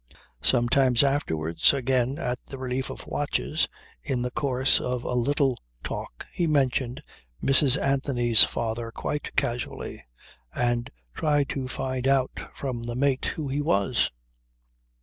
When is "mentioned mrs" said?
6.47-7.79